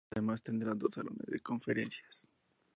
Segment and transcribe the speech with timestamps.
[0.09, 2.27] Además, tendrá dos salones de conferencias.